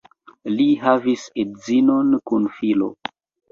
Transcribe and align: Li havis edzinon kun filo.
Li 0.53 0.65
havis 0.85 1.27
edzinon 1.45 2.11
kun 2.33 2.51
filo. 2.57 2.91